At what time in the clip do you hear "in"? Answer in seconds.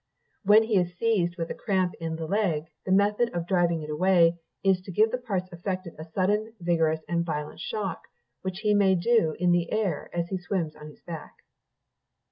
1.99-2.15, 9.37-9.51